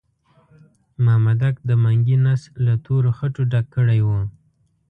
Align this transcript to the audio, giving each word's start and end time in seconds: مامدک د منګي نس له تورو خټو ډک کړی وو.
مامدک 1.05 1.55
د 1.69 1.71
منګي 1.83 2.17
نس 2.25 2.41
له 2.65 2.73
تورو 2.85 3.09
خټو 3.17 3.43
ډک 3.51 3.65
کړی 3.75 3.99
وو. 4.07 4.19